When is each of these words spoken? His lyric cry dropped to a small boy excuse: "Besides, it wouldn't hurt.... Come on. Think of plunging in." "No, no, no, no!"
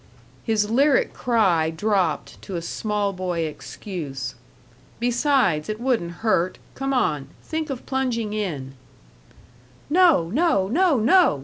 His 0.43 0.67
lyric 0.71 1.13
cry 1.13 1.69
dropped 1.69 2.41
to 2.41 2.55
a 2.55 2.61
small 2.63 3.13
boy 3.13 3.41
excuse: 3.41 4.33
"Besides, 4.99 5.69
it 5.69 5.79
wouldn't 5.79 6.23
hurt.... 6.25 6.57
Come 6.73 6.91
on. 6.91 7.27
Think 7.43 7.69
of 7.69 7.85
plunging 7.85 8.33
in." 8.33 8.73
"No, 9.91 10.29
no, 10.31 10.67
no, 10.67 10.97
no!" 10.97 11.39